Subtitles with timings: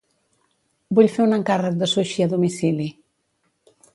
[0.99, 2.91] Vull fer un encàrrec de sushi a domicili.